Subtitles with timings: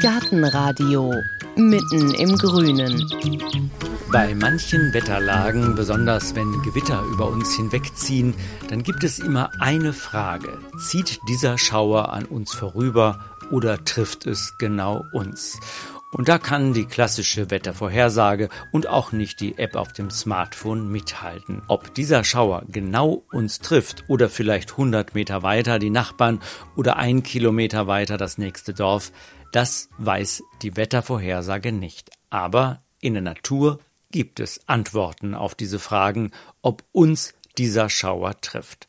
[0.00, 1.12] Gartenradio
[1.56, 3.06] mitten im Grünen.
[4.10, 8.34] Bei manchen Wetterlagen, besonders wenn Gewitter über uns hinwegziehen,
[8.68, 10.58] dann gibt es immer eine Frage.
[10.78, 13.20] Zieht dieser Schauer an uns vorüber
[13.50, 15.60] oder trifft es genau uns?
[16.12, 21.62] Und da kann die klassische Wettervorhersage und auch nicht die App auf dem Smartphone mithalten.
[21.68, 26.40] Ob dieser Schauer genau uns trifft oder vielleicht 100 Meter weiter die Nachbarn
[26.74, 29.12] oder ein Kilometer weiter das nächste Dorf,
[29.52, 32.10] das weiß die Wettervorhersage nicht.
[32.28, 33.78] Aber in der Natur
[34.10, 38.88] gibt es Antworten auf diese Fragen, ob uns dieser Schauer trifft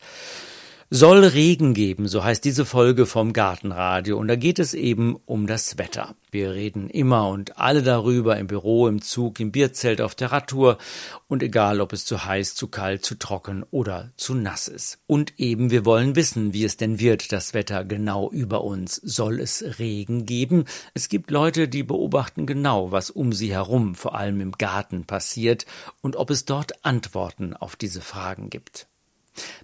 [0.94, 4.18] soll Regen geben, so heißt diese Folge vom Gartenradio.
[4.18, 6.14] Und da geht es eben um das Wetter.
[6.30, 10.76] Wir reden immer und alle darüber im Büro, im Zug, im Bierzelt, auf der Radtour
[11.28, 14.98] und egal, ob es zu heiß, zu kalt, zu trocken oder zu nass ist.
[15.06, 18.96] Und eben, wir wollen wissen, wie es denn wird, das Wetter genau über uns.
[18.96, 20.66] Soll es Regen geben?
[20.92, 25.64] Es gibt Leute, die beobachten genau, was um sie herum, vor allem im Garten, passiert
[26.02, 28.88] und ob es dort Antworten auf diese Fragen gibt.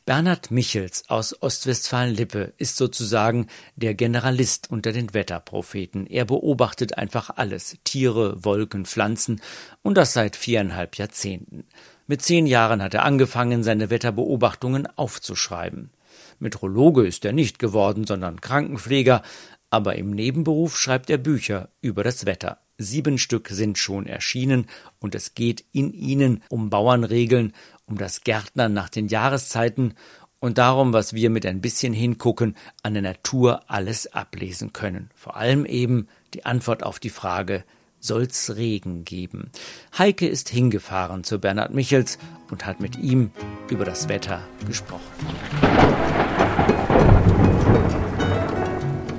[0.05, 6.07] Bernhard Michels aus Ostwestfalen-Lippe ist sozusagen der Generalist unter den Wetterpropheten.
[6.07, 9.41] Er beobachtet einfach alles, Tiere, Wolken, Pflanzen
[9.83, 11.65] und das seit viereinhalb Jahrzehnten.
[12.07, 15.91] Mit zehn Jahren hat er angefangen, seine Wetterbeobachtungen aufzuschreiben.
[16.39, 19.23] Metrologe ist er nicht geworden, sondern Krankenpfleger,
[19.71, 22.59] aber im Nebenberuf schreibt er Bücher über das Wetter.
[22.79, 24.67] Sieben Stück sind schon erschienen
[25.01, 27.53] und es geht in ihnen um Bauernregeln
[27.89, 29.95] um das Gärtnern nach den Jahreszeiten
[30.41, 35.11] und darum, was wir mit ein bisschen Hingucken an der Natur alles ablesen können.
[35.15, 37.65] Vor allem eben die Antwort auf die Frage,
[38.01, 39.51] soll's Regen geben?
[39.97, 42.19] Heike ist hingefahren zu Bernhard Michels
[42.51, 43.33] und hat mit ihm
[43.69, 45.03] über das Wetter gesprochen.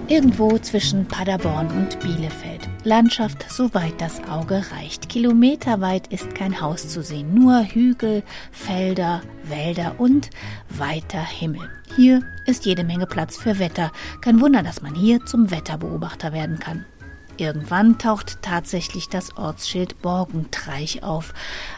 [0.08, 2.59] Irgendwo zwischen Paderborn und Bielefeld.
[2.84, 5.10] Landschaft, soweit das Auge reicht.
[5.10, 10.30] Kilometerweit ist kein Haus zu sehen, nur Hügel, Felder, Wälder und
[10.70, 11.70] weiter Himmel.
[11.96, 13.92] Hier ist jede Menge Platz für Wetter.
[14.22, 16.86] Kein Wunder, dass man hier zum Wetterbeobachter werden kann.
[17.38, 21.34] Irgendwann taucht tatsächlich das Ortsschild Borgentreich auf,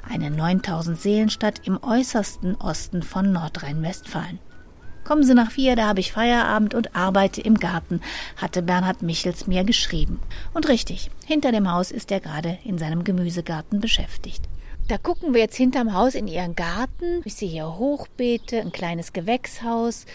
[0.07, 4.39] eine 9000 Seelenstadt im äußersten Osten von Nordrhein-Westfalen.
[5.03, 8.01] Kommen Sie nach vier, da habe ich Feierabend und arbeite im Garten,
[8.37, 10.19] hatte Bernhard Michels mir geschrieben.
[10.53, 14.47] Und richtig, hinter dem Haus ist er gerade in seinem Gemüsegarten beschäftigt.
[14.87, 17.21] Da gucken wir jetzt hinterm Haus in Ihren Garten.
[17.23, 20.05] Ich sehe hier Hochbeete, ein kleines Gewächshaus,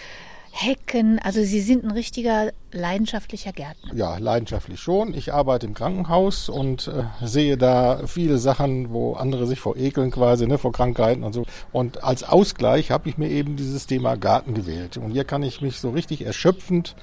[0.56, 1.19] Hecken.
[1.19, 3.94] Also Sie sind ein richtiger leidenschaftlicher Gärtner.
[3.94, 5.15] Ja, leidenschaftlich schon.
[5.15, 10.11] Ich arbeite im Krankenhaus und äh, sehe da viele Sachen, wo andere sich vor ekeln
[10.11, 11.45] quasi, ne, vor Krankheiten und so.
[11.72, 14.97] Und als Ausgleich habe ich mir eben dieses Thema Garten gewählt.
[14.97, 16.97] Und hier kann ich mich so richtig erschöpfend,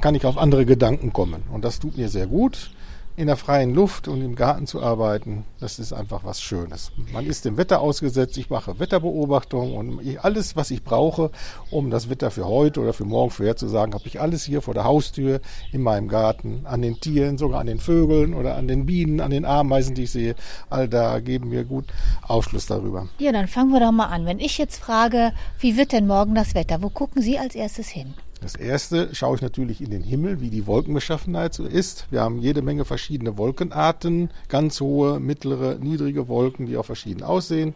[0.00, 1.42] kann ich auf andere Gedanken kommen.
[1.52, 2.70] Und das tut mir sehr gut
[3.16, 6.90] in der freien Luft und im Garten zu arbeiten, das ist einfach was Schönes.
[7.12, 11.30] Man ist dem Wetter ausgesetzt, ich mache Wetterbeobachtungen und alles, was ich brauche,
[11.70, 14.84] um das Wetter für heute oder für morgen vorherzusagen, habe ich alles hier vor der
[14.84, 15.40] Haustür,
[15.72, 19.30] in meinem Garten, an den Tieren, sogar an den Vögeln oder an den Bienen, an
[19.30, 20.34] den Ameisen, die ich sehe.
[20.68, 21.86] All da geben mir gut
[22.22, 23.08] Aufschluss darüber.
[23.18, 24.26] Ja, dann fangen wir doch mal an.
[24.26, 27.88] Wenn ich jetzt frage, wie wird denn morgen das Wetter, wo gucken Sie als erstes
[27.88, 28.14] hin?
[28.44, 32.06] Das erste schaue ich natürlich in den Himmel, wie die Wolkenbeschaffenheit so ist.
[32.10, 37.72] Wir haben jede Menge verschiedene Wolkenarten, ganz hohe, mittlere, niedrige Wolken, die auch verschieden aussehen.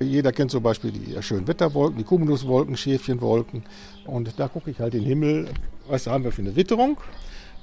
[0.00, 3.62] Jeder kennt zum Beispiel die schönen Wetterwolken, die Cumuluswolken, Schäfchenwolken.
[4.04, 5.48] Und da gucke ich halt in den Himmel,
[5.86, 6.96] was haben wir für eine Witterung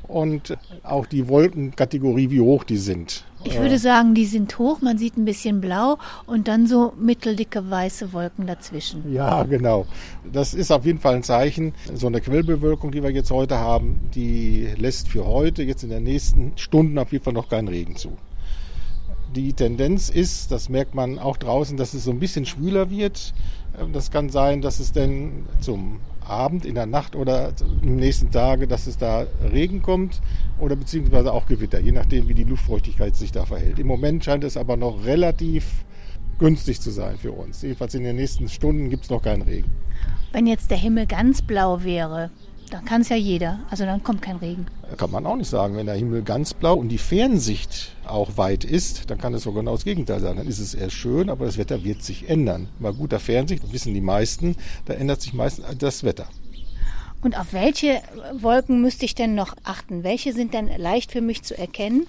[0.07, 3.25] und auch die Wolkenkategorie, wie hoch die sind.
[3.47, 7.69] Ich würde sagen, die sind hoch, man sieht ein bisschen blau und dann so mitteldicke
[7.69, 9.13] weiße Wolken dazwischen.
[9.13, 9.85] Ja, genau.
[10.31, 11.73] Das ist auf jeden Fall ein Zeichen.
[11.93, 16.03] So eine Quellbewölkung, die wir jetzt heute haben, die lässt für heute, jetzt in den
[16.03, 18.17] nächsten Stunden auf jeden Fall noch keinen Regen zu.
[19.33, 23.33] Die Tendenz ist, das merkt man auch draußen, dass es so ein bisschen schwüler wird.
[23.93, 25.99] Das kann sein, dass es denn zum
[26.29, 30.21] Abend, in der Nacht oder im nächsten Tage, dass es da Regen kommt
[30.59, 33.79] oder beziehungsweise auch Gewitter, je nachdem, wie die Luftfeuchtigkeit sich da verhält.
[33.79, 35.85] Im Moment scheint es aber noch relativ
[36.39, 37.61] günstig zu sein für uns.
[37.61, 39.71] Jedenfalls in den nächsten Stunden gibt es noch keinen Regen.
[40.31, 42.29] Wenn jetzt der Himmel ganz blau wäre,
[42.69, 43.59] dann kann es ja jeder.
[43.69, 44.65] Also dann kommt kein Regen.
[44.97, 45.75] Kann man auch nicht sagen.
[45.75, 49.61] Wenn der Himmel ganz blau und die Fernsicht auch weit ist, dann kann es sogar
[49.61, 50.37] genau das Gegenteil sein.
[50.37, 52.67] Dann ist es eher schön, aber das Wetter wird sich ändern.
[52.79, 54.55] Bei guter Fernsicht, wissen die meisten,
[54.85, 56.27] da ändert sich meistens das Wetter.
[57.21, 58.01] Und auf welche
[58.39, 60.03] Wolken müsste ich denn noch achten?
[60.03, 62.05] Welche sind denn leicht für mich zu erkennen,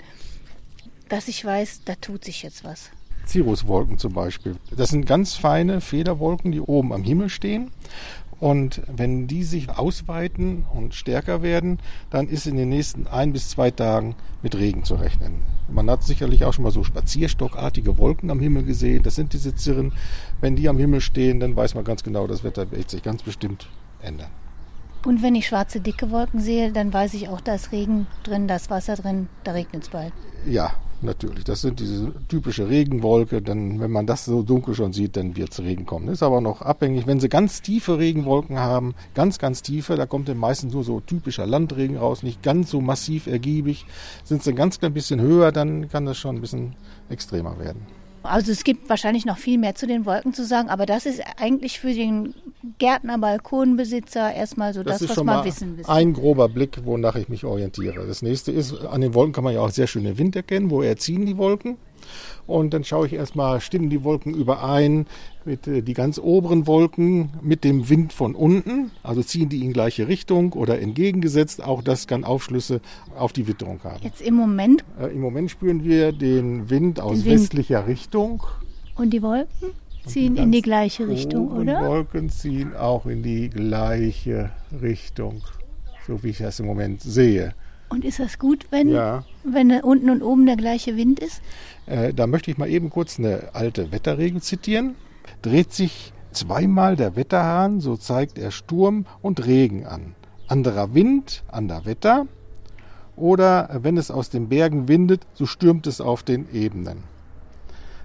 [1.09, 2.91] dass ich weiß, da tut sich jetzt was?
[3.27, 4.57] Cirruswolken zum Beispiel.
[4.75, 7.71] Das sind ganz feine Federwolken, die oben am Himmel stehen
[8.41, 11.79] Und wenn die sich ausweiten und stärker werden,
[12.11, 15.43] dann ist in den nächsten ein bis zwei Tagen mit Regen zu rechnen.
[15.69, 19.03] Man hat sicherlich auch schon mal so spazierstockartige Wolken am Himmel gesehen.
[19.03, 19.93] Das sind diese Zirren.
[20.41, 23.23] Wenn die am Himmel stehen, dann weiß man ganz genau, das Wetter wird sich ganz
[23.23, 23.69] bestimmt
[24.01, 24.31] ändern.
[25.05, 28.49] Und wenn ich schwarze, dicke Wolken sehe, dann weiß ich auch, da ist Regen drin,
[28.49, 30.13] da ist Wasser drin, da regnet es bald.
[30.47, 30.73] Ja,
[31.03, 31.45] natürlich.
[31.45, 33.43] Das sind diese typische Regenwolke.
[33.43, 36.09] Denn wenn man das so dunkel schon sieht, dann wird es Regen kommen.
[36.09, 37.07] Ist aber noch abhängig.
[37.07, 41.01] Wenn sie ganz tiefe Regenwolken haben, ganz, ganz tiefe, da kommt dann meistens nur so
[41.01, 43.87] typischer Landregen raus, nicht ganz so massiv ergiebig.
[44.25, 46.75] Sind sie ganz klein bisschen höher, dann kann das schon ein bisschen
[47.09, 47.87] extremer werden.
[48.23, 51.23] Also es gibt wahrscheinlich noch viel mehr zu den Wolken zu sagen, aber das ist
[51.39, 52.35] eigentlich für den
[52.79, 55.85] Gärtner, Balkonbesitzer erstmal so das, das was man wissen will.
[55.87, 58.07] Ein grober Blick, wonach ich mich orientiere.
[58.07, 60.71] Das nächste ist, an den Wolken kann man ja auch sehr schön den Wind erkennen,
[60.71, 61.77] woher ziehen die Wolken.
[62.47, 65.07] Und dann schaue ich erstmal, stimmen die Wolken überein
[65.45, 69.73] mit äh, die ganz oberen Wolken mit dem Wind von unten, also ziehen die in
[69.75, 71.63] gleiche Richtung oder entgegengesetzt.
[71.63, 72.81] Auch das kann Aufschlüsse
[73.17, 74.03] auf die Witterung haben.
[74.03, 77.41] Jetzt im Moment Äh, Im Moment spüren wir den Wind aus Den Wind.
[77.41, 78.43] westlicher Richtung.
[78.97, 79.71] und die Wolken
[80.09, 81.87] ziehen in die gleiche Richtung, oder?
[81.87, 84.51] Wolken ziehen auch in die gleiche
[84.81, 85.43] Richtung,
[86.07, 87.55] so wie ich das im Moment sehe.
[87.91, 89.25] Und ist das gut, wenn, Ja.
[89.45, 91.41] wenn unten und oben der gleiche Wind ist?
[91.87, 94.95] Äh, da möchte ich mal eben kurz eine alte Wetterregel zitieren.
[95.43, 100.15] Dreht sich zweimal der Wetterhahn, so zeigt er Sturm und Regen an.
[100.49, 102.27] Anderer Wind, ander Wetter.
[103.17, 107.05] Oder wenn es aus den Bergen windet, so stürmt es auf den Ebenen.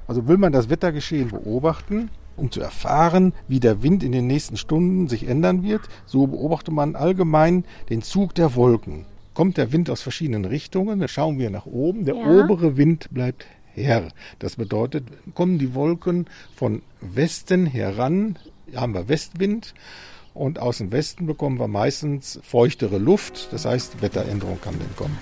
[0.08, 4.58] Also will man das Wettergeschehen beobachten, um zu erfahren, wie der Wind in den nächsten
[4.58, 9.06] Stunden sich ändern wird, so beobachtet man allgemein den Zug der Wolken.
[9.34, 12.44] Kommt der Wind aus verschiedenen Richtungen, dann schauen wir nach oben, der Ja.
[12.44, 14.10] obere Wind bleibt her.
[14.40, 18.38] Das bedeutet, kommen die Wolken von Westen heran,
[18.76, 19.74] haben wir Westwind
[20.34, 25.18] und aus dem Westen bekommen wir meistens feuchtere Luft, das heißt Wetteränderung kann dann kommen.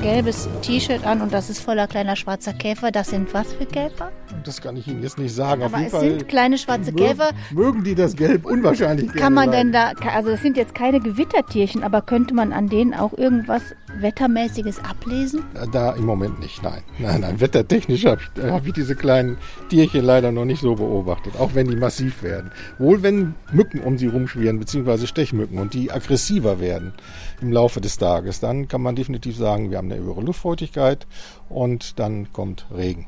[0.00, 2.90] Gelbes T-Shirt an und das ist voller kleiner schwarzer Käfer.
[2.90, 4.10] Das sind was für Käfer?
[4.44, 5.62] Das kann ich Ihnen jetzt nicht sagen.
[5.62, 7.30] Aber es Fall sind kleine schwarze Käfer.
[7.52, 11.82] Mögen die das Gelb unwahrscheinlich Kann man denn da, also es sind jetzt keine Gewittertierchen,
[11.82, 13.62] aber könnte man an denen auch irgendwas
[13.98, 15.42] Wettermäßiges ablesen?
[15.72, 16.82] Da im Moment nicht, nein.
[16.98, 19.38] Nein, nein, wettertechnisch habe ich, hab ich diese kleinen
[19.68, 22.50] Tierchen leider noch nicht so beobachtet, auch wenn die massiv werden.
[22.78, 26.92] Wohl wenn Mücken um sie rumschwirren, beziehungsweise Stechmücken und die aggressiver werden
[27.40, 31.06] im Laufe des Tages, dann kann man definitiv sagen, wir haben eine höhere Luftfeuchtigkeit
[31.48, 33.06] und dann kommt Regen.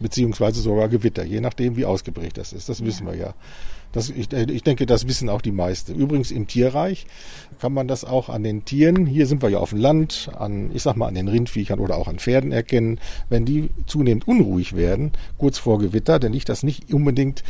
[0.00, 2.68] Beziehungsweise sogar Gewitter, je nachdem, wie ausgeprägt das ist.
[2.68, 3.34] Das wissen wir ja.
[3.92, 5.94] Das, ich, ich denke, das wissen auch die meisten.
[5.94, 7.06] Übrigens im Tierreich
[7.60, 10.70] kann man das auch an den Tieren, hier sind wir ja auf dem Land, an,
[10.72, 14.76] ich sag mal, an den Rindviechern oder auch an Pferden erkennen, wenn die zunehmend unruhig
[14.76, 17.42] werden, kurz vor Gewitter, dann liegt das nicht unbedingt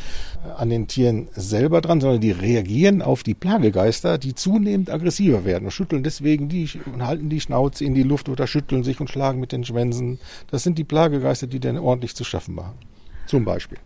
[0.45, 5.45] äh, an den Tieren selber dran, sondern die reagieren auf die Plagegeister, die zunehmend aggressiver
[5.45, 9.01] werden und schütteln deswegen die und halten die Schnauze in die Luft oder schütteln sich
[9.01, 10.19] und schlagen mit den Schwänzen.
[10.51, 12.79] Das sind die Plagegeister, die dann ordentlich zu schaffen machen.
[13.27, 13.79] Zum Beispiel.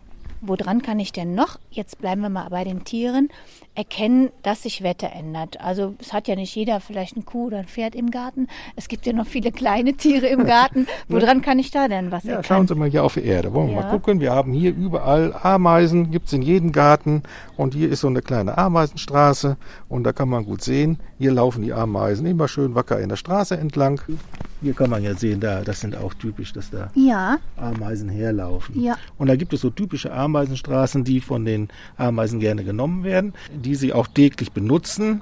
[0.47, 3.29] Woran kann ich denn noch, jetzt bleiben wir mal bei den Tieren,
[3.73, 5.59] erkennen, dass sich Wetter ändert?
[5.59, 8.47] Also es hat ja nicht jeder vielleicht eine Kuh oder ein Pferd im Garten.
[8.75, 10.87] Es gibt ja noch viele kleine Tiere im Garten.
[11.07, 12.43] Woran kann ich da denn was Ja, erkennen?
[12.45, 13.53] schauen Sie mal hier auf die Erde.
[13.53, 13.81] Wollen wir Ja.
[13.81, 14.19] mal gucken?
[14.19, 17.23] Wir haben hier überall Ameisen, gibt's in jedem Garten.
[17.57, 19.57] Und hier ist so eine kleine Ameisenstraße.
[19.89, 23.15] Und da kann man gut sehen, hier laufen die Ameisen immer schön wacker in der
[23.15, 23.99] Straße entlang.
[24.61, 28.81] Hier kann man ja sehen, da, das sind auch typisch, dass da Ja, Ameisen herlaufen.
[28.81, 28.95] Ja.
[29.17, 33.75] Und da gibt es so typische Ameisenstraßen, die von den Ameisen gerne genommen werden, die
[33.75, 35.21] sie auch täglich benutzen.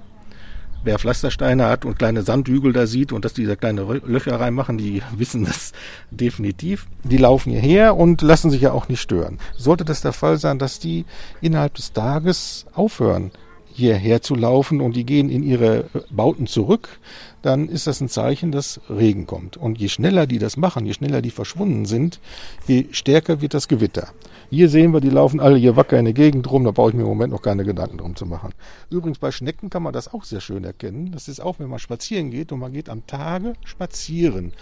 [0.84, 4.78] Wer Pflastersteine hat und kleine Sandhügel da sieht und dass die da kleine Löcher reinmachen,
[4.78, 5.72] die wissen das
[6.12, 6.88] definitiv.
[7.04, 9.40] Die laufen hierher und lassen sich ja auch nicht stören.
[9.56, 11.06] Sollte das der Fall sein, dass die
[11.42, 13.32] innerhalb des Tages aufhören,
[13.72, 17.00] hierher zu laufen und die gehen in ihre Bauten zurück,
[17.44, 19.58] dann ist das ein Zeichen, dass Regen kommt.
[19.58, 22.20] Und je schneller die das machen, je schneller die verschwunden sind,
[22.68, 24.08] je stärker wird das Gewitter.
[24.50, 26.96] Hier sehen wir, die laufen alle hier wacker in der Gegend rum, da brauche ich
[26.96, 28.54] mir im Moment noch keine Gedanken drum zu machen.
[28.90, 31.12] Übrigens bei Schnecken kann man das auch sehr schön erkennen.
[31.12, 34.54] Das ist auch, wenn man spazieren geht und man geht am Tage spazieren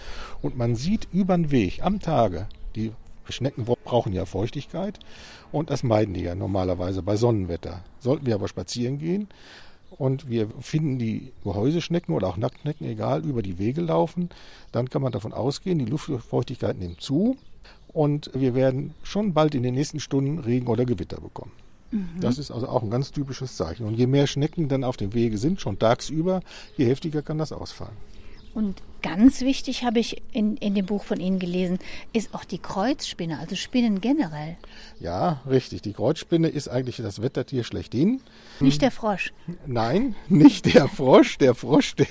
[0.42, 2.90] und man sieht über den Weg am Tage, die
[3.28, 4.98] Schnecken brauchen ja Feuchtigkeit
[5.52, 7.84] und das meiden die ja normalerweise bei Sonnenwetter.
[8.00, 9.28] Sollten wir aber spazieren gehen
[9.98, 14.30] und wir finden die Gehäuseschnecken oder auch Nacktschnecken, egal, über die Wege laufen,
[14.72, 17.36] dann kann man davon ausgehen, die Luftfeuchtigkeit nimmt zu
[17.92, 21.52] und wir werden schon bald in den nächsten Stunden Regen oder Gewitter bekommen.
[22.20, 23.84] Das ist also auch ein ganz typisches Zeichen.
[23.84, 26.40] Und je mehr Schnecken dann auf dem Wege sind, schon tagsüber,
[26.78, 27.96] je heftiger kann das ausfallen.
[28.54, 31.78] Und ganz wichtig habe ich in, in dem Buch von Ihnen gelesen,
[32.12, 34.56] ist auch die Kreuzspinne, also Spinnen generell.
[35.00, 35.82] Ja, richtig.
[35.82, 38.20] Die Kreuzspinne ist eigentlich das Wettertier schlechthin.
[38.60, 39.32] Nicht der Frosch.
[39.66, 41.38] Nein, nicht der Frosch.
[41.38, 42.06] Der Frosch, der,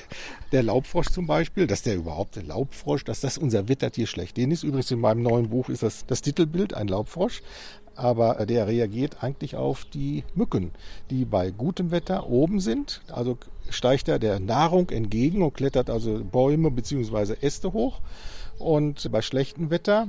[0.51, 4.63] der Laubfrosch zum Beispiel, dass der überhaupt der Laubfrosch, dass das unser Wettertier schlechthin ist.
[4.63, 7.41] Übrigens in meinem neuen Buch ist das das Titelbild, ein Laubfrosch
[7.95, 10.71] aber der reagiert eigentlich auf die Mücken,
[11.09, 13.01] die bei gutem Wetter oben sind.
[13.11, 13.37] Also
[13.69, 17.35] steigt er der Nahrung entgegen und klettert also Bäume bzw.
[17.41, 17.99] Äste hoch.
[18.59, 20.07] Und bei schlechtem Wetter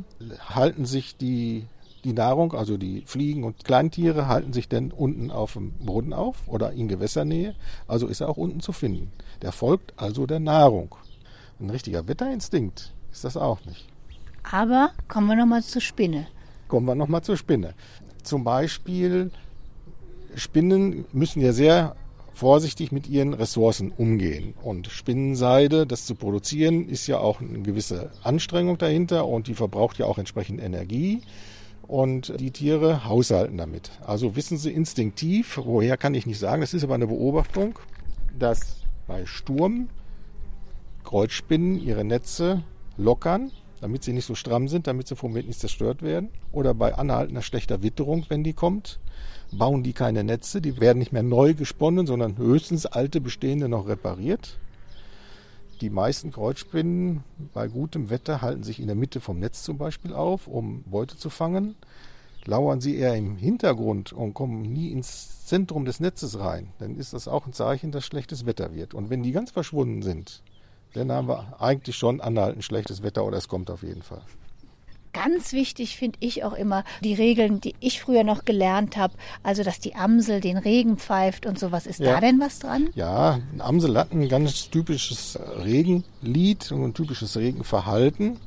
[0.49, 1.65] halten sich die,
[2.05, 6.37] die Nahrung, also die Fliegen und Kleintiere, halten sich dann unten auf dem Boden auf
[6.47, 7.55] oder in Gewässernähe.
[7.89, 9.11] Also ist er auch unten zu finden.
[9.41, 10.95] Der folgt also der Nahrung.
[11.61, 13.87] Ein richtiger Wetterinstinkt ist das auch nicht.
[14.51, 16.27] Aber kommen wir nochmal zur Spinne.
[16.73, 17.75] Kommen wir nochmal zur Spinne.
[18.23, 19.31] Zum Beispiel,
[20.35, 21.97] Spinnen müssen ja sehr
[22.33, 24.55] vorsichtig mit ihren Ressourcen umgehen.
[24.63, 29.99] Und Spinnenseide, das zu produzieren, ist ja auch eine gewisse Anstrengung dahinter und die verbraucht
[29.99, 31.21] ja auch entsprechend Energie.
[31.89, 33.91] Und die Tiere haushalten damit.
[34.07, 37.79] Also wissen sie instinktiv, woher kann ich nicht sagen, das ist aber eine Beobachtung,
[38.39, 38.77] dass
[39.07, 39.91] bei Sturm
[41.05, 42.63] Kreuzspinnen ihre Netze
[42.97, 43.51] lockern
[43.83, 46.29] damit sie nicht so stramm sind, damit sie vom Wind nicht zerstört werden.
[46.53, 49.01] Oder bei anhaltender schlechter Witterung, wenn die kommt,
[49.51, 53.89] bauen die keine Netze, die werden nicht mehr neu gesponnen, sondern höchstens alte bestehende noch
[53.89, 54.57] repariert.
[55.81, 60.13] Die meisten Kreuzspinnen bei gutem Wetter halten sich in der Mitte vom Netz zum Beispiel
[60.13, 61.75] auf, um Beute zu fangen.
[62.45, 67.15] Lauern sie eher im Hintergrund und kommen nie ins Zentrum des Netzes rein, dann ist
[67.15, 68.95] das auch ein Zeichen, dass schlechtes Wetter wird.
[68.95, 70.41] Und wenn die ganz verschwunden sind,
[70.95, 74.23] dann haben wir eigentlich schon anhaltend schlechtes Wetter oder es kommt auf jeden Fall.
[75.13, 79.13] Ganz wichtig finde ich auch immer die Regeln, die ich früher noch gelernt habe.
[79.43, 81.87] Also, dass die Amsel den Regen pfeift und sowas.
[81.87, 82.15] Ist ja.
[82.15, 82.89] da denn was dran?
[82.95, 88.39] Ja, ein Amsel hat ein ganz typisches Regenlied und ein typisches Regenverhalten.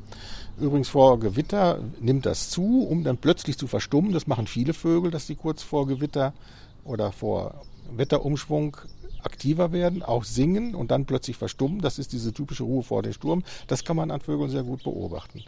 [0.59, 4.11] Übrigens vor Gewitter nimmt das zu, um dann plötzlich zu verstummen.
[4.11, 6.33] Das machen viele Vögel, dass sie kurz vor Gewitter
[6.83, 8.77] oder vor Wetterumschwung
[9.25, 11.81] aktiver werden, auch singen und dann plötzlich verstummen.
[11.81, 13.43] Das ist diese typische Ruhe vor dem Sturm.
[13.67, 15.43] Das kann man an Vögeln sehr gut beobachten.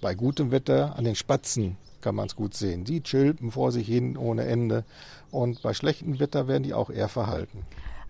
[0.00, 2.84] Bei gutem Wetter an den Spatzen kann man es gut sehen.
[2.84, 4.84] Die chilpen vor sich hin ohne Ende.
[5.30, 7.64] Und bei schlechtem Wetter werden die auch eher verhalten.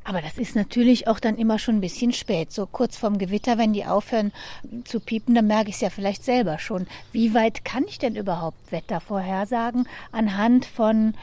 [0.04, 2.50] Aber das ist natürlich auch dann immer schon ein bisschen spät.
[2.50, 4.32] So kurz vorm Gewitter, wenn die aufhören
[4.84, 6.87] zu piepen, dann merke ich es ja vielleicht selber schon.
[7.12, 11.14] Wie weit kann ich denn überhaupt Wetter vorhersagen anhand von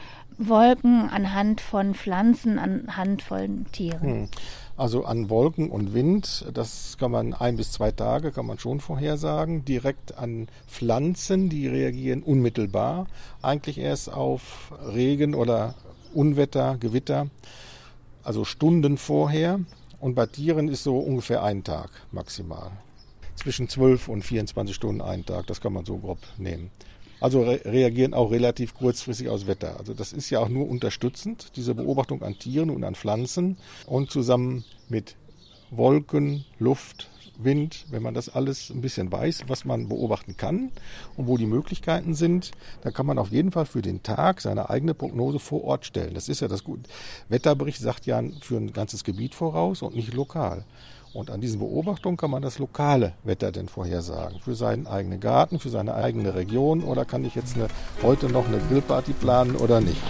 [0.48, 4.00] Wolken, anhand von Pflanzen, anhand von Tieren?
[4.00, 4.28] Hm.
[4.76, 8.80] Also an Wolken und Wind, das kann man ein bis zwei Tage, kann man schon
[8.80, 9.64] vorhersagen.
[9.66, 13.06] Direkt an Pflanzen, die reagieren unmittelbar.
[13.42, 15.74] Eigentlich erst auf Regen oder
[16.14, 17.26] Unwetter, Gewitter,
[18.24, 19.60] also Stunden vorher.
[19.98, 22.70] Und bei Tieren ist so ungefähr ein Tag maximal.
[23.36, 26.70] Zwischen 12 und 24 Stunden ein Tag, das kann man so grob nehmen.
[27.20, 29.78] Also re reagieren auch relativ kurzfristig aus Wetter.
[29.78, 34.10] Also das ist ja auch nur unterstützend, diese Beobachtung an Tieren und an Pflanzen und
[34.10, 35.16] zusammen mit
[35.70, 37.08] Wolken, Luft,
[37.44, 40.70] Wind, wenn man das alles ein bisschen weiß, was man beobachten kann
[41.16, 42.50] und wo die Möglichkeiten sind,
[42.82, 46.14] dann kann man auf jeden Fall für den Tag seine eigene Prognose vor Ort stellen.
[46.14, 46.90] Das ist ja das Gute.
[47.28, 50.64] Wetterbericht sagt ja für ein ganzes Gebiet voraus und nicht lokal.
[51.12, 54.38] Und an diesen Beobachtungen kann man das lokale Wetter denn vorhersagen.
[54.38, 57.66] Für seinen eigenen Garten, für seine eigene Region oder kann ich jetzt eine,
[58.02, 60.00] heute noch eine Grillparty planen oder nicht.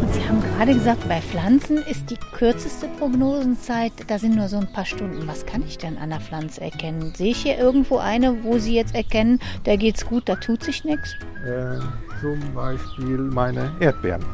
[0.00, 4.56] Und Sie haben gerade gesagt, bei Pflanzen ist die kürzeste Prognosenzeit, da sind nur so
[4.56, 5.28] ein paar Stunden.
[5.28, 7.14] Was kann ich denn an der Pflanze erkennen?
[7.14, 10.82] Sehe ich hier irgendwo eine, wo Sie jetzt erkennen, da geht's gut, da tut sich
[10.82, 11.14] nichts?
[11.46, 11.78] Äh,
[12.20, 14.24] zum Beispiel meine Erdbeeren.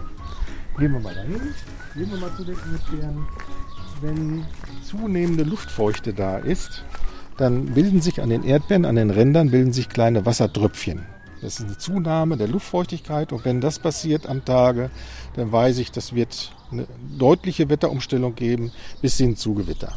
[0.79, 1.41] Gehen wir mal dahin.
[1.95, 3.27] Gehen wir mal zu den Erdbeeren.
[4.01, 4.45] Wenn
[4.85, 6.85] zunehmende Luftfeuchte da ist,
[7.37, 11.05] dann bilden sich an den Erdbeeren, an den Rändern, bilden sich kleine Wassertröpfchen.
[11.41, 14.91] Das ist eine Zunahme der Luftfeuchtigkeit und wenn das passiert am Tage,
[15.35, 18.71] dann weiß ich, das wird eine deutliche Wetterumstellung geben
[19.03, 19.93] bis hin zu Gewitter.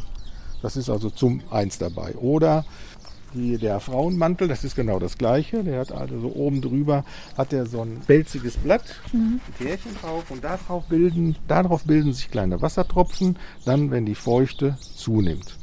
[0.62, 2.14] Das ist also zum Eins dabei.
[2.16, 2.64] Oder
[3.34, 5.64] die, der Frauenmantel, das ist genau das gleiche.
[5.64, 7.04] Der hat also so oben drüber
[7.36, 9.40] hat er so ein pelziges Blatt, mhm.
[9.46, 14.76] ein Härchen drauf und darauf bilden, darauf bilden sich kleine Wassertropfen, dann wenn die Feuchte
[14.80, 15.56] zunimmt.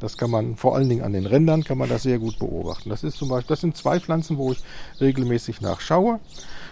[0.00, 2.88] Das kann man vor allen Dingen an den Rändern kann man das sehr gut beobachten.
[2.90, 4.62] Das ist zum Beispiel, das sind zwei Pflanzen, wo ich
[5.00, 6.20] regelmäßig nachschaue,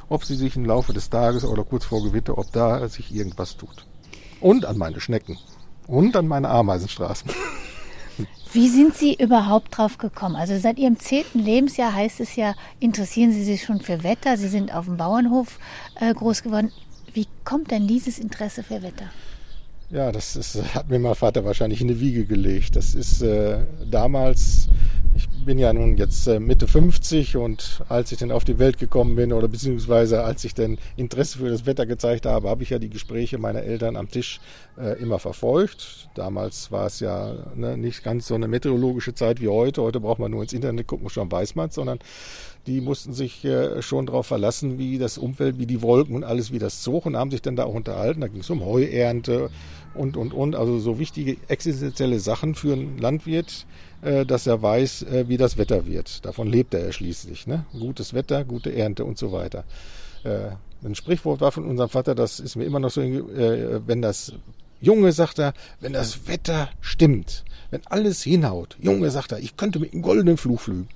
[0.08, 3.56] ob sie sich im Laufe des Tages oder kurz vor Gewitter, ob da sich irgendwas
[3.56, 3.84] tut.
[4.40, 5.38] Und an meine Schnecken
[5.88, 7.30] und an meine Ameisenstraßen.
[8.52, 10.36] Wie sind Sie überhaupt drauf gekommen?
[10.36, 14.36] Also seit Ihrem zehnten Lebensjahr heißt es ja, interessieren Sie sich schon für Wetter.
[14.36, 15.58] Sie sind auf dem Bauernhof
[16.00, 16.72] äh, groß geworden.
[17.12, 19.10] Wie kommt denn dieses Interesse für Wetter?
[19.90, 22.74] Ja, das ist, hat mir mein Vater wahrscheinlich in die Wiege gelegt.
[22.74, 24.68] Das ist äh, damals,
[25.14, 28.78] ich bin ja nun jetzt äh, Mitte 50 und als ich dann auf die Welt
[28.78, 32.70] gekommen bin oder beziehungsweise als ich dann Interesse für das Wetter gezeigt habe, habe ich
[32.70, 34.40] ja die Gespräche meiner Eltern am Tisch
[34.76, 36.08] äh, immer verfolgt.
[36.16, 39.82] Damals war es ja ne, nicht ganz so eine meteorologische Zeit wie heute.
[39.82, 42.00] Heute braucht man nur ins Internet gucken, schon weiß man sondern
[42.66, 46.52] die mussten sich äh, schon darauf verlassen, wie das Umfeld, wie die Wolken und alles,
[46.52, 48.20] wie das zog und haben sich dann da auch unterhalten.
[48.20, 49.50] Da ging es um Heuernte
[49.94, 50.56] und, und, und.
[50.56, 53.66] Also so wichtige existenzielle Sachen für einen Landwirt,
[54.02, 56.24] äh, dass er weiß, äh, wie das Wetter wird.
[56.24, 57.46] Davon lebt er ja schließlich.
[57.46, 57.64] Ne?
[57.72, 59.64] Gutes Wetter, gute Ernte und so weiter.
[60.82, 64.32] Ein Sprichwort war von unserem Vater, das ist mir immer noch so, wenn das
[64.80, 69.78] Junge, sagt er, wenn das Wetter stimmt, wenn alles hinhaut, Junge, sagt er, ich könnte
[69.78, 70.88] mit einem goldenen Fluch flügen.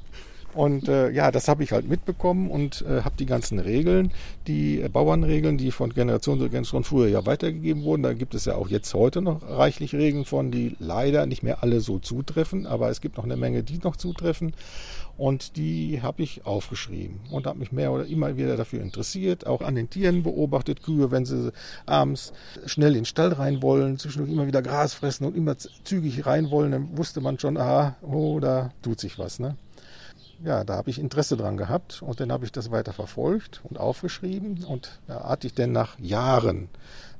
[0.54, 4.10] Und äh, ja, das habe ich halt mitbekommen und äh, habe die ganzen Regeln,
[4.46, 8.02] die äh, Bauernregeln, die von Generation zu Generation früher ja weitergegeben wurden.
[8.02, 11.62] Da gibt es ja auch jetzt heute noch reichlich Regeln von, die leider nicht mehr
[11.62, 14.52] alle so zutreffen, aber es gibt noch eine Menge, die noch zutreffen.
[15.16, 19.60] Und die habe ich aufgeschrieben und habe mich mehr oder immer wieder dafür interessiert, auch
[19.60, 21.52] an den Tieren beobachtet, Kühe, wenn sie
[21.84, 22.32] abends
[22.64, 26.50] schnell in den Stall rein wollen, zwischendurch immer wieder Gras fressen und immer zügig rein
[26.50, 29.40] wollen, dann wusste man schon, aha, oh, da tut sich was.
[29.40, 29.56] Ne?
[30.44, 33.78] Ja, da habe ich Interesse dran gehabt und dann habe ich das weiter verfolgt und
[33.78, 36.68] aufgeschrieben und da hatte ich dann nach Jahren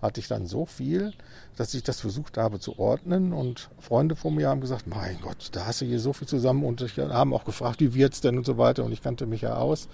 [0.01, 1.13] hatte ich dann so viel,
[1.57, 5.51] dass ich das versucht habe zu ordnen und Freunde von mir haben gesagt, mein Gott,
[5.53, 8.47] da hast du hier so viel zusammen und haben auch gefragt, wie wird's denn und
[8.47, 9.89] so weiter und ich kannte mich ja aus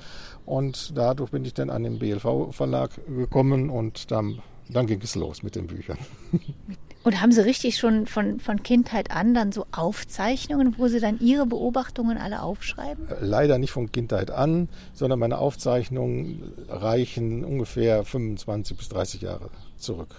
[0.45, 5.15] und dadurch bin ich dann an den BLV Verlag gekommen und dann, dann ging es
[5.17, 5.99] los mit den Büchern.
[7.07, 11.21] Und haben Sie richtig schon von, von Kindheit an dann so Aufzeichnungen, wo Sie dann
[11.21, 13.07] Ihre Beobachtungen alle aufschreiben?
[13.21, 20.17] Leider nicht von Kindheit an, sondern meine Aufzeichnungen reichen ungefähr 25 bis 30 Jahre zurück.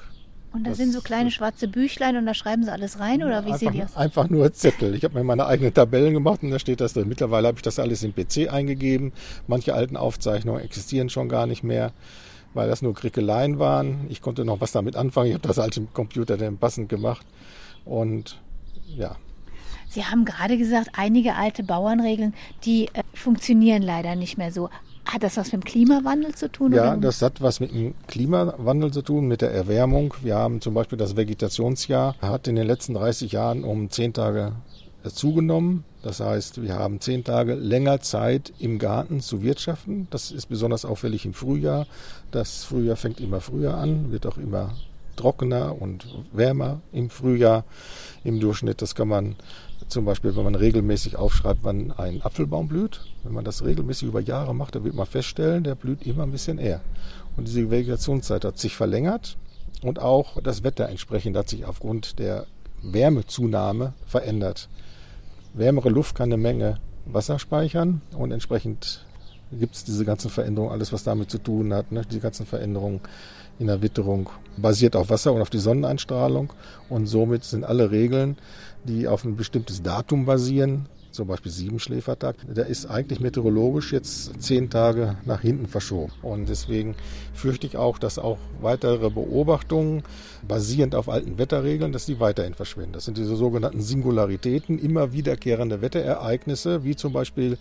[0.54, 3.46] Und da das sind so kleine schwarze Büchlein und da schreiben Sie alles rein oder
[3.46, 3.98] wie sehen die aus?
[3.98, 4.96] Einfach nur Zettel.
[4.96, 7.10] Ich habe mir meine eigenen Tabellen gemacht und da steht das drin.
[7.10, 9.12] Mittlerweile habe ich das alles im PC eingegeben.
[9.46, 11.92] Manche alten Aufzeichnungen existieren schon gar nicht mehr
[12.54, 14.06] weil das nur Krickeleien waren.
[14.10, 15.28] Ich konnte noch was damit anfangen.
[15.28, 17.26] Ich habe das halt im Computer dann passend gemacht.
[17.86, 18.40] Und
[18.88, 19.16] ja.
[19.90, 22.34] Sie haben gerade gesagt, einige alte Bauernregeln,
[22.66, 24.70] die äh, funktionieren leider nicht mehr so.
[25.06, 26.74] Hat das was mit dem Klimawandel zu tun?
[26.74, 26.98] Ja, oder?
[26.98, 30.14] das hat was mit dem Klimawandel zu tun, mit der Erwärmung.
[30.22, 34.52] Wir haben zum Beispiel das Vegetationsjahr, hat in den letzten 30 Jahren um 10 Tage
[35.10, 35.84] zugenommen.
[36.04, 40.08] Das heißt, wir haben zehn Tage länger Zeit im Garten zu wirtschaften.
[40.10, 41.88] Das ist besonders auffällig im Frühjahr.
[42.32, 44.76] Das Frühjahr fängt immer früher an, wird auch immer
[45.16, 47.64] trockener und wärmer im Frühjahr
[48.24, 48.82] im Durchschnitt.
[48.82, 49.36] Das kann man
[49.88, 53.02] zum Beispiel, wenn man regelmäßig aufschreibt, wann ein Apfelbaum blüht.
[53.24, 56.32] Wenn man das regelmäßig über Jahre macht, dann wird man feststellen, der blüht immer ein
[56.32, 56.82] bisschen eher.
[57.36, 59.38] Und diese Vegetationszeit hat sich verlängert
[59.82, 62.46] und auch das Wetter entsprechend hat sich aufgrund der
[62.84, 64.70] Wärmezunahme verändert
[65.58, 69.06] wärmere Luft kann eine Menge Wasser speichern und entsprechend
[69.52, 72.02] gibt es diese ganzen Veränderungen, alles was damit zu tun hat, ne?
[72.10, 73.02] die ganzen Veränderungen
[73.60, 76.54] in der Witterung basiert auf Wasser und auf die Sonneneinstrahlung
[76.90, 78.38] und somit sind alle Regeln,
[78.84, 84.70] die auf ein bestimmtes Datum basieren, zum Beispiel Siebenschläfertag, der ist eigentlich meteorologisch jetzt zehn
[84.70, 86.14] Tage nach hinten verschoben.
[86.22, 86.96] Und deswegen
[87.34, 90.04] fürchte ich auch, dass auch weitere Beobachtungen
[90.48, 92.94] basierend auf alten Wetterregeln, dass die weiterhin verschwinden.
[92.94, 97.58] Das sind diese sogenannten Singularitäten, immer wiederkehrende Wetterereignisse, wie zum Beispiel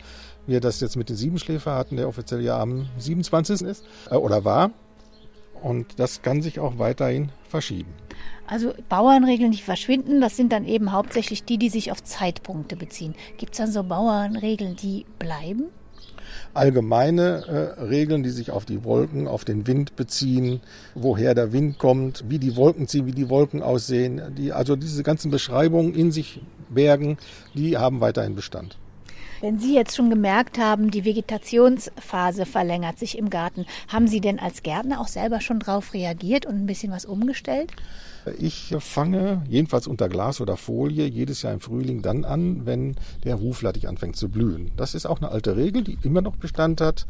[0.46, 3.62] wir das jetzt mit den Siebenschläfer hatten, der offiziell ja am 27.
[3.62, 4.70] ist äh, oder war.
[5.62, 7.92] Und das kann sich auch weiterhin verschieben.
[8.46, 13.14] Also Bauernregeln, die verschwinden, das sind dann eben hauptsächlich die, die sich auf Zeitpunkte beziehen.
[13.38, 15.64] Gibt es dann so Bauernregeln, die bleiben?
[16.54, 20.60] allgemeine äh, Regeln, die sich auf die Wolken, auf den Wind beziehen,
[20.94, 25.02] woher der Wind kommt, wie die Wolken ziehen, wie die Wolken aussehen, die, also diese
[25.02, 27.18] ganzen Beschreibungen in sich bergen,
[27.54, 28.78] die haben weiterhin Bestand.
[29.42, 34.38] Wenn Sie jetzt schon gemerkt haben, die Vegetationsphase verlängert sich im Garten, haben Sie denn
[34.38, 37.70] als Gärtner auch selber schon darauf reagiert und ein bisschen was umgestellt?
[38.38, 43.40] Ich fange jedenfalls unter Glas oder Folie jedes Jahr im Frühling dann an, wenn der
[43.40, 44.72] Huflattich anfängt zu blühen.
[44.76, 47.06] Das ist auch eine alte Regel, die immer noch Bestand hat.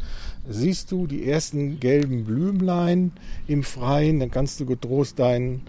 [0.49, 3.13] Siehst du die ersten gelben Blümlein
[3.47, 5.63] im Freien, dann kannst du getrost deinen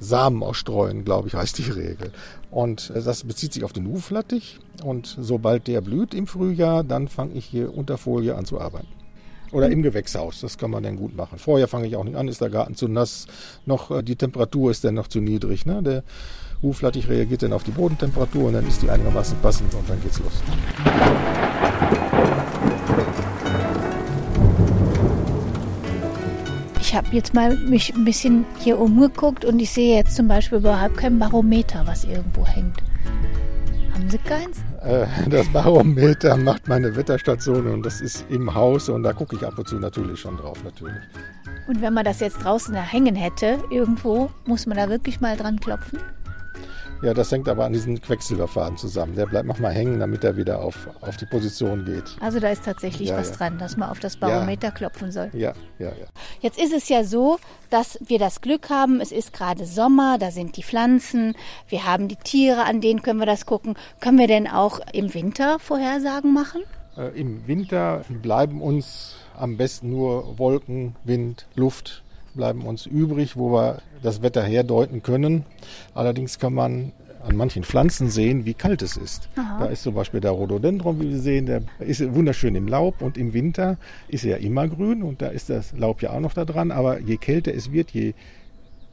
[0.00, 2.12] Samen ausstreuen, glaube ich, heißt die Regel.
[2.50, 4.58] Und das bezieht sich auf den Huflattich.
[4.82, 8.88] Und sobald der blüht im Frühjahr, dann fange ich hier unter Folie an zu arbeiten.
[9.54, 11.38] Oder im Gewächshaus, das kann man dann gut machen.
[11.38, 13.28] Vorher fange ich auch nicht an, ist der Garten zu nass,
[13.66, 15.64] noch äh, die Temperatur ist dann noch zu niedrig.
[15.64, 15.80] Ne?
[15.80, 16.02] Der
[16.60, 20.18] Huflattich reagiert dann auf die Bodentemperatur und dann ist die einigermaßen passend und dann geht's
[20.18, 20.32] los.
[26.80, 30.58] Ich habe jetzt mal mich ein bisschen hier umgeguckt und ich sehe jetzt zum Beispiel
[30.58, 32.82] überhaupt kein Barometer, was irgendwo hängt.
[33.94, 34.58] Haben Sie keins?
[34.82, 39.46] Äh, das Barometer macht meine Wetterstation und das ist im Haus und da gucke ich
[39.46, 40.96] ab und zu natürlich schon drauf, natürlich.
[41.68, 45.36] Und wenn man das jetzt draußen da hängen hätte, irgendwo, muss man da wirklich mal
[45.36, 46.00] dran klopfen?
[47.04, 49.14] Ja, das hängt aber an diesen Quecksilberfaden zusammen.
[49.14, 52.16] Der bleibt nochmal hängen, damit er wieder auf, auf die Position geht.
[52.20, 53.36] Also da ist tatsächlich Ja, was ja.
[53.36, 55.28] dran, dass man auf das Barometer klopfen soll.
[55.34, 56.06] Ja, ja, ja.
[56.40, 57.38] Jetzt ist es ja so,
[57.68, 61.34] dass wir das Glück haben, es ist gerade Sommer, da sind die Pflanzen,
[61.68, 63.74] wir haben die Tiere, an denen können wir das gucken.
[64.00, 66.62] Können wir denn auch im Winter Vorhersagen machen?
[66.96, 72.03] Äh, Im Winter bleiben uns am besten nur Wolken, Wind, Luft
[72.34, 75.44] bleiben uns übrig, wo wir das Wetter herdeuten können.
[75.94, 76.92] Allerdings kann man
[77.26, 79.28] an manchen Pflanzen sehen, wie kalt es ist.
[79.34, 83.16] Da ist zum Beispiel der Rhododendron, wie wir sehen, der ist wunderschön im Laub und
[83.16, 86.34] im Winter ist er ja immer grün und da ist das Laub ja auch noch
[86.34, 86.70] da dran.
[86.70, 88.14] Aber je kälter es wird, je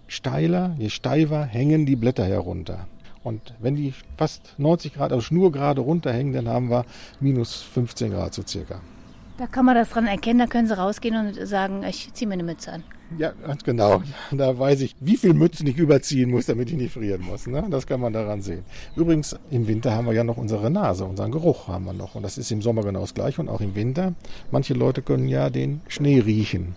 [0.08, 2.88] steiler, je steifer hängen die Blätter herunter.
[3.23, 6.86] Und wenn die fast 90 Grad, also schnurgerade runterhängen, dann haben wir
[7.19, 8.82] minus 15 Grad so circa.
[9.38, 12.34] Da kann man das dran erkennen, da können Sie rausgehen und sagen, ich ziehe mir
[12.34, 12.84] eine Mütze an.
[13.17, 14.02] Ja, ganz genau.
[14.32, 17.47] Da weiß ich, wie viel Mützen ich überziehen muss, damit ich nicht frieren muss.
[17.47, 17.65] Ne?
[17.69, 18.63] Das kann man daran sehen.
[18.95, 22.15] Übrigens, im Winter haben wir ja noch unsere Nase, unseren Geruch haben wir noch.
[22.15, 24.13] Und das ist im Sommer genau das gleiche und auch im Winter.
[24.52, 26.76] Manche Leute können ja den Schnee riechen.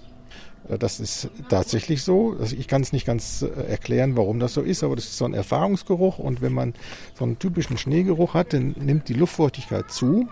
[0.68, 2.36] Äh, Das ist tatsächlich so.
[2.40, 5.18] Also Ich kann es nicht ganz äh, erklären, warum das so ist, aber das ist
[5.18, 6.18] so ein Erfahrungsgeruch.
[6.18, 6.74] Und wenn man
[7.14, 10.26] so einen typischen Schneegeruch hat, dann nimmt die Luftfeuchtigkeit zu.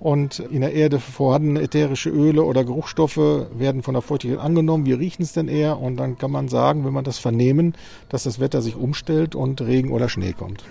[0.00, 4.86] Und in der Erde vorhandene ätherische Öle oder Geruchsstoffe werden von der Feuchtigkeit angenommen.
[4.86, 7.74] Wir riechen es dann eher und dann kann man sagen, wenn man das vernehmen,
[8.08, 10.64] dass das Wetter sich umstellt und Regen oder Schnee kommt.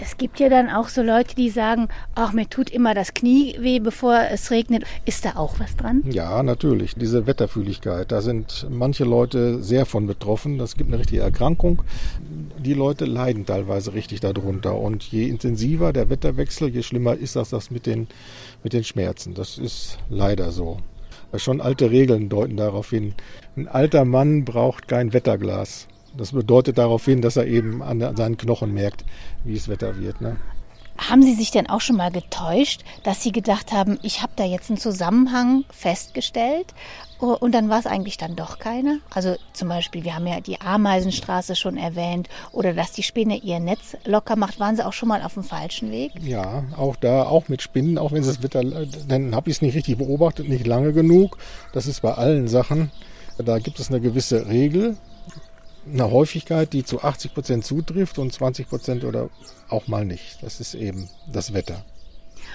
[0.00, 3.56] Es gibt ja dann auch so Leute, die sagen, ach, mir tut immer das Knie
[3.60, 4.84] weh, bevor es regnet.
[5.04, 6.02] Ist da auch was dran?
[6.10, 6.94] Ja, natürlich.
[6.94, 10.58] Diese Wetterfühligkeit, da sind manche Leute sehr von betroffen.
[10.58, 11.82] Das gibt eine richtige Erkrankung.
[12.58, 14.76] Die Leute leiden teilweise richtig darunter.
[14.78, 18.08] Und je intensiver der Wetterwechsel, je schlimmer ist das, das mit den,
[18.62, 19.34] mit den Schmerzen.
[19.34, 20.78] Das ist leider so.
[21.36, 23.14] Schon alte Regeln deuten darauf hin.
[23.56, 25.88] Ein alter Mann braucht kein Wetterglas.
[26.18, 29.04] Das bedeutet darauf hin, dass er eben an seinen Knochen merkt,
[29.44, 30.20] wie es Wetter wird.
[30.20, 30.36] Ne?
[30.98, 34.44] Haben Sie sich denn auch schon mal getäuscht, dass Sie gedacht haben, ich habe da
[34.44, 36.74] jetzt einen Zusammenhang festgestellt
[37.20, 38.98] und dann war es eigentlich dann doch keiner?
[39.14, 43.60] Also zum Beispiel, wir haben ja die Ameisenstraße schon erwähnt oder dass die Spinne ihr
[43.60, 44.58] Netz locker macht.
[44.58, 46.12] Waren Sie auch schon mal auf dem falschen Weg?
[46.20, 48.64] Ja, auch da, auch mit Spinnen, auch wenn es das Wetter,
[49.06, 51.38] dann habe ich es nicht richtig beobachtet, nicht lange genug.
[51.72, 52.90] Das ist bei allen Sachen.
[53.38, 54.96] Da gibt es eine gewisse Regel,
[55.92, 59.30] eine Häufigkeit, die zu 80 Prozent zutrifft und 20 Prozent oder
[59.68, 60.42] auch mal nicht.
[60.42, 61.84] Das ist eben das Wetter.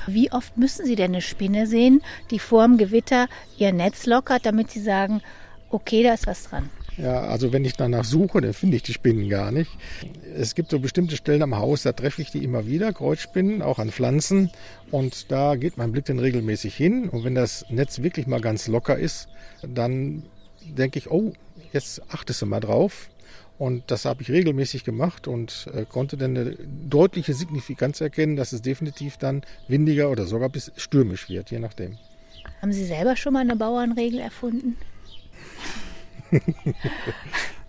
[0.07, 4.45] Wie oft müssen Sie denn eine Spinne sehen, die vor dem Gewitter ihr Netz lockert,
[4.45, 5.21] damit Sie sagen,
[5.69, 6.69] okay, da ist was dran?
[6.97, 9.71] Ja, also wenn ich danach suche, dann finde ich die Spinnen gar nicht.
[10.35, 13.79] Es gibt so bestimmte Stellen am Haus, da treffe ich die immer wieder, Kreuzspinnen, auch
[13.79, 14.51] an Pflanzen.
[14.91, 17.09] Und da geht mein Blick dann regelmäßig hin.
[17.09, 19.27] Und wenn das Netz wirklich mal ganz locker ist,
[19.67, 20.23] dann
[20.61, 21.33] denke ich, oh,
[21.71, 23.09] jetzt achtest du mal drauf.
[23.63, 26.57] Und das habe ich regelmäßig gemacht und äh, konnte dann eine
[26.89, 31.97] deutliche Signifikanz erkennen, dass es definitiv dann windiger oder sogar bis stürmisch wird, je nachdem.
[32.61, 34.75] Haben Sie selber schon mal eine Bauernregel erfunden?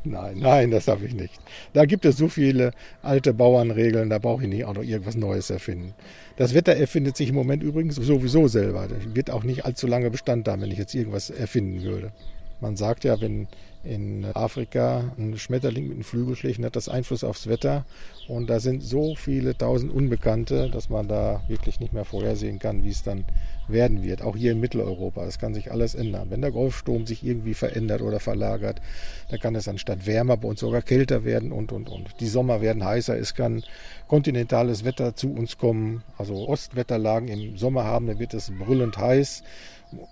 [0.06, 1.40] Nein, nein, das habe ich nicht.
[1.72, 5.48] Da gibt es so viele alte Bauernregeln, da brauche ich nicht auch noch irgendwas Neues
[5.48, 5.94] erfinden.
[6.36, 8.86] Das Wetter erfindet sich im Moment übrigens sowieso selber.
[8.86, 12.12] Das wird auch nicht allzu lange Bestand haben, wenn ich jetzt irgendwas erfinden würde.
[12.64, 13.46] Man sagt ja, wenn
[13.84, 17.84] in Afrika ein Schmetterling mit einem Flügel schlägt, hat das Einfluss aufs Wetter.
[18.26, 22.82] Und da sind so viele tausend Unbekannte, dass man da wirklich nicht mehr vorhersehen kann,
[22.82, 23.26] wie es dann
[23.68, 24.22] werden wird.
[24.22, 25.26] Auch hier in Mitteleuropa.
[25.26, 26.30] Das kann sich alles ändern.
[26.30, 28.80] Wenn der Golfstrom sich irgendwie verändert oder verlagert,
[29.28, 32.18] dann kann es anstatt wärmer bei uns sogar kälter werden und, und, und.
[32.20, 33.18] Die Sommer werden heißer.
[33.18, 33.62] Es kann
[34.08, 36.02] kontinentales Wetter zu uns kommen.
[36.16, 39.42] Also Ostwetterlagen im Sommer haben, dann wird es brüllend heiß.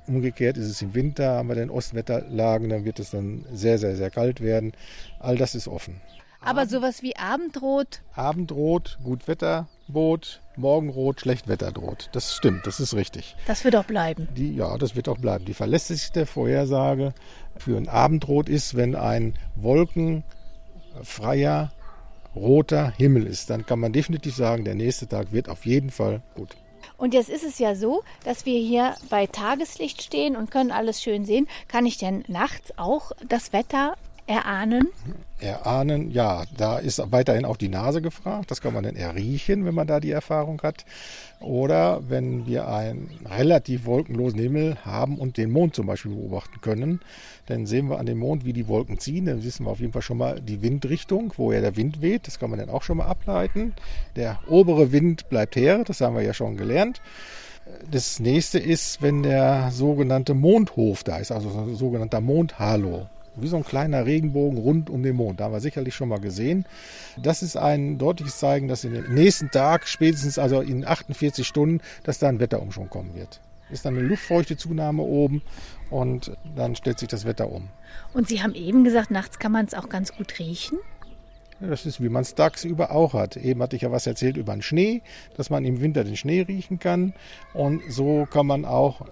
[0.07, 3.97] Umgekehrt ist es im Winter, haben wir dann Ostwetterlagen, dann wird es dann sehr, sehr,
[3.97, 4.73] sehr kalt werden.
[5.19, 6.01] All das ist offen.
[6.45, 12.09] Aber sowas wie Abendrot, Abendrot, Gutwetterboot, Morgenrot, Schlechtwetterdroht.
[12.13, 13.37] Das stimmt, das ist richtig.
[13.47, 14.29] das wird auch bleiben.
[14.37, 15.45] Die, ja, das wird auch bleiben.
[15.45, 17.15] Die verlässlichste Vorhersage
[17.57, 21.73] für ein Abendrot ist, wenn ein wolkenfreier,
[22.35, 23.51] roter Himmel ist.
[23.51, 26.57] Dann kann man definitiv sagen, der nächste Tag wird auf jeden Fall gut.
[27.03, 31.03] Und jetzt ist es ja so, dass wir hier bei Tageslicht stehen und können alles
[31.03, 31.49] schön sehen.
[31.67, 34.89] Kann ich denn nachts auch das Wetter Erahnen?
[35.41, 38.51] Erahnen, ja, da ist weiterhin auch die Nase gefragt.
[38.51, 40.85] Das kann man dann erriechen, wenn man da die Erfahrung hat.
[41.41, 47.01] Oder wenn wir einen relativ wolkenlosen Himmel haben und den Mond zum Beispiel beobachten können,
[47.47, 49.27] dann sehen wir an dem Mond, wie die Wolken ziehen.
[49.27, 52.29] Dann wissen wir auf jeden Fall schon mal die Windrichtung, woher der Wind weht.
[52.29, 53.75] Das kann man dann auch schon mal ableiten.
[54.15, 57.01] Der obere Wind bleibt her, das haben wir ja schon gelernt.
[57.91, 63.57] Das nächste ist, wenn der sogenannte Mondhof da ist, also ein sogenannter Mondhalo wie so
[63.57, 65.41] ein kleiner Regenbogen rund um den Mond.
[65.41, 66.65] Da haben wir sicherlich schon mal gesehen.
[67.21, 71.81] Das ist ein deutliches Zeichen, dass in den nächsten Tag, spätestens also in 48 Stunden,
[72.05, 73.41] dass da ein Wetterumschwung kommen wird.
[73.71, 75.43] Ist dann eine luftfeuchte Zunahme oben
[75.91, 77.69] und dann stellt sich das Wetter um.
[78.13, 80.79] Und Sie haben eben gesagt, nachts kann man es auch ganz gut riechen.
[81.61, 83.37] Ja, das ist, wie man es tagsüber auch hat.
[83.37, 85.01] Eben hatte ich ja was erzählt über den Schnee,
[85.37, 87.15] dass man im Winter den Schnee riechen kann.
[87.55, 89.07] Und so kann man auch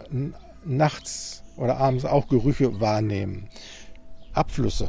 [0.65, 3.49] nachts oder abends auch Gerüche wahrnehmen.
[4.33, 4.89] Abflüsse,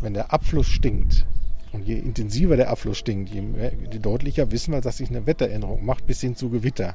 [0.00, 1.26] wenn der Abfluss stinkt,
[1.72, 5.26] und je intensiver der Abfluss stinkt, je, mehr, je deutlicher wissen wir, dass sich eine
[5.26, 6.94] Wetteränderung macht bis hin zu Gewitter.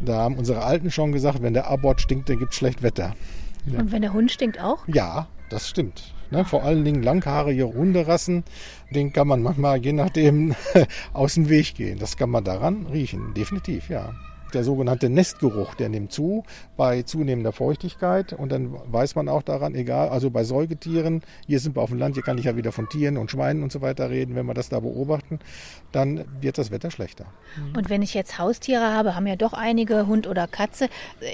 [0.00, 3.14] Da haben unsere Alten schon gesagt, wenn der Abort stinkt, dann gibt es schlecht Wetter.
[3.64, 3.78] Ja.
[3.78, 4.86] Und wenn der Hund stinkt auch?
[4.86, 6.12] Ja, das stimmt.
[6.30, 8.42] Ne, vor allen Dingen langhaarige Hunderassen,
[8.90, 10.54] den kann man manchmal je nachdem
[11.12, 11.98] aus dem Weg gehen.
[11.98, 14.12] Das kann man daran riechen, definitiv, ja
[14.56, 16.42] der sogenannte Nestgeruch, der nimmt zu
[16.78, 21.76] bei zunehmender Feuchtigkeit und dann weiß man auch daran, egal, also bei Säugetieren, hier sind
[21.76, 23.82] wir auf dem Land, hier kann ich ja wieder von Tieren und Schweinen und so
[23.82, 25.40] weiter reden, wenn wir das da beobachten,
[25.92, 27.26] dann wird das Wetter schlechter.
[27.76, 30.88] Und wenn ich jetzt Haustiere habe, haben ja doch einige, Hund oder Katze,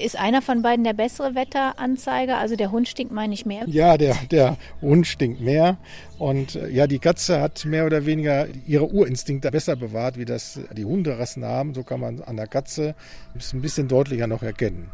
[0.05, 2.39] ist einer von beiden der bessere Wetteranzeiger?
[2.39, 3.63] Also der Hund stinkt, meine ich, mehr?
[3.69, 5.77] Ja, der, der Hund stinkt mehr
[6.23, 10.61] und äh, ja, die Katze hat mehr oder weniger ihre Urinstinkte besser bewahrt, wie das
[10.73, 11.75] die Hunderassen haben.
[11.75, 12.95] So kann man an der Katze
[13.37, 14.93] es ein bisschen deutlicher noch erkennen.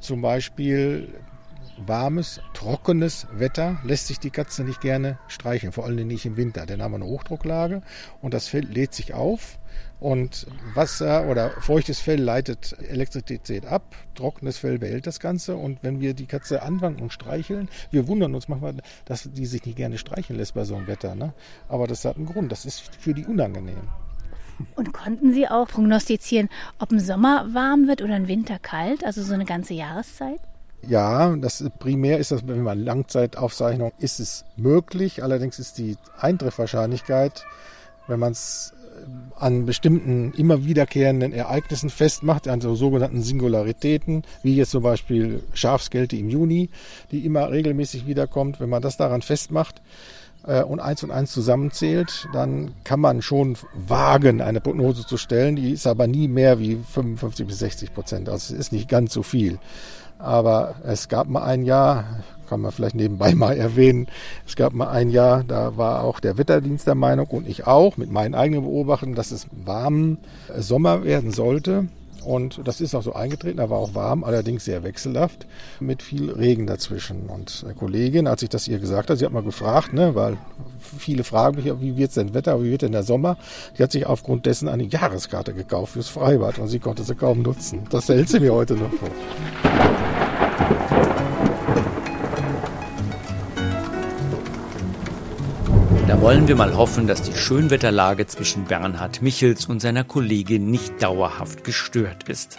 [0.00, 1.14] Zum Beispiel
[1.78, 6.66] warmes, trockenes Wetter lässt sich die Katze nicht gerne streicheln, vor allem nicht im Winter.
[6.66, 7.80] Dann haben wir eine Hochdrucklage
[8.20, 9.58] und das Fell lädt sich auf
[10.00, 16.00] und Wasser oder feuchtes Fell leitet Elektrizität ab, trockenes Fell behält das Ganze und wenn
[16.00, 19.98] wir die Katze anfangen und streicheln, wir wundern uns manchmal, dass die sich nicht gerne
[19.98, 21.14] streicheln lässt bei so einem Wetter.
[21.14, 21.34] Ne?
[21.68, 23.88] Aber das hat einen Grund, das ist für die unangenehm.
[24.76, 29.22] Und konnten Sie auch prognostizieren, ob im Sommer warm wird oder im Winter kalt, also
[29.22, 30.40] so eine ganze Jahreszeit?
[30.86, 35.22] Ja, das primär ist das, wenn man Langzeitaufzeichnung, ist es möglich.
[35.22, 37.44] Allerdings ist die Eintreffwahrscheinlichkeit,
[38.06, 38.72] wenn man es
[39.36, 46.16] an bestimmten immer wiederkehrenden Ereignissen festmacht, an so sogenannten Singularitäten, wie jetzt zum Beispiel Schafskälte
[46.16, 46.68] im Juni,
[47.10, 49.80] die immer regelmäßig wiederkommt, wenn man das daran festmacht,
[50.46, 55.56] äh, und eins und eins zusammenzählt, dann kann man schon wagen, eine Prognose zu stellen.
[55.56, 58.28] Die ist aber nie mehr wie 55 bis 60 Prozent.
[58.28, 59.58] Also es ist nicht ganz so viel.
[60.22, 62.04] Aber es gab mal ein Jahr,
[62.48, 64.06] kann man vielleicht nebenbei mal erwähnen,
[64.46, 67.96] es gab mal ein Jahr, da war auch der Wetterdienst der Meinung und ich auch
[67.96, 70.18] mit meinen eigenen Beobachtungen, dass es warm
[70.58, 71.88] Sommer werden sollte.
[72.24, 75.46] Und das ist auch so eingetreten, da war auch warm, allerdings sehr wechselhaft,
[75.80, 77.28] mit viel Regen dazwischen.
[77.28, 80.36] Und eine Kollegin, als ich das ihr gesagt habe, sie hat mal gefragt, ne, weil
[80.98, 83.38] viele fragen mich, wie wird denn Wetter, wie wird denn der Sommer?
[83.78, 87.40] Die hat sich aufgrund dessen eine Jahreskarte gekauft fürs Freibad und sie konnte sie kaum
[87.42, 87.86] nutzen.
[87.90, 89.89] Das hält sie mir heute noch vor.
[96.10, 101.00] Da wollen wir mal hoffen, dass die Schönwetterlage zwischen Bernhard Michels und seiner Kollegin nicht
[101.02, 102.58] dauerhaft gestört ist.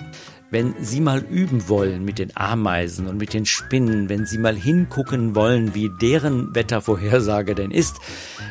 [0.49, 4.55] Wenn Sie mal üben wollen mit den Ameisen und mit den Spinnen, wenn Sie mal
[4.55, 7.97] hingucken wollen, wie deren Wettervorhersage denn ist,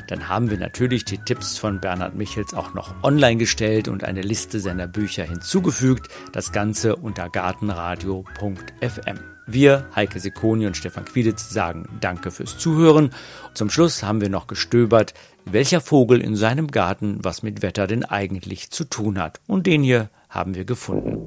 [0.08, 4.22] dann haben wir natürlich die Tipps von Bernhard Michels auch noch online gestellt und eine
[4.22, 6.08] Liste seiner Bücher hinzugefügt.
[6.32, 9.18] Das Ganze unter gartenradio.fm.
[9.52, 13.10] Wir, Heike Sekoni und Stefan Quieditz, sagen Danke fürs Zuhören.
[13.54, 18.04] Zum Schluss haben wir noch gestöbert, welcher Vogel in seinem Garten was mit Wetter denn
[18.04, 19.40] eigentlich zu tun hat.
[19.46, 21.18] Und den hier haben wir gefunden.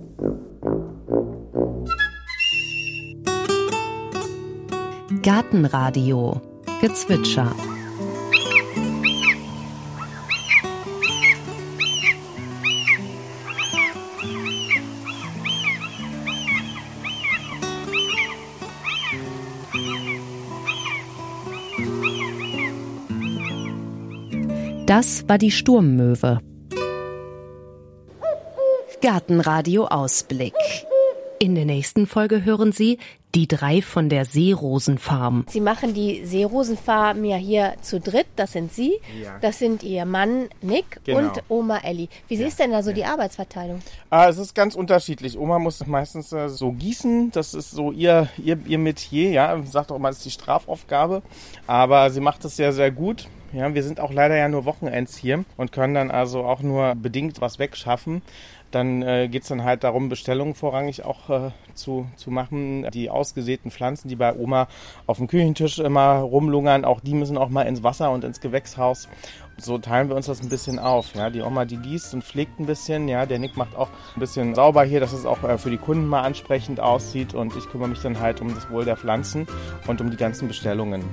[5.21, 6.41] Gartenradio
[6.81, 7.55] Gezwitscher
[24.95, 26.39] Das war die Sturmmöwe.
[29.01, 30.53] Gartenradio Ausblick.
[31.39, 32.99] In der nächsten Folge hören Sie
[33.33, 35.45] Die drei von der Seerosenfarm.
[35.49, 38.27] Sie machen die Seerosenfarm ja hier zu dritt.
[38.35, 39.39] Das sind Sie, ja.
[39.41, 41.21] das sind Ihr Mann Nick genau.
[41.21, 42.07] und Oma Elli.
[42.27, 42.45] Wie ja.
[42.45, 43.81] ist denn da so die Arbeitsverteilung?
[44.11, 45.39] Ah, es ist ganz unterschiedlich.
[45.39, 47.31] Oma muss meistens äh, so gießen.
[47.31, 49.31] Das ist so ihr, ihr, ihr Metier.
[49.31, 51.23] Ja, sagt auch mal, das ist die Strafaufgabe.
[51.65, 53.27] Aber sie macht es sehr, sehr gut.
[53.53, 56.95] Ja, wir sind auch leider ja nur Wochenends hier und können dann also auch nur
[56.95, 58.23] bedingt was wegschaffen.
[58.71, 62.87] Dann äh, geht es dann halt darum, Bestellungen vorrangig auch äh, zu, zu machen.
[62.91, 64.67] Die ausgesäten Pflanzen, die bei Oma
[65.05, 69.07] auf dem Küchentisch immer rumlungern, auch die müssen auch mal ins Wasser und ins Gewächshaus.
[69.57, 71.13] So teilen wir uns das ein bisschen auf.
[71.13, 73.07] Ja, die Oma, die gießt und pflegt ein bisschen.
[73.07, 75.77] Ja, der Nick macht auch ein bisschen sauber hier, dass es auch äh, für die
[75.77, 77.35] Kunden mal ansprechend aussieht.
[77.35, 79.45] Und ich kümmere mich dann halt um das Wohl der Pflanzen
[79.85, 81.03] und um die ganzen Bestellungen.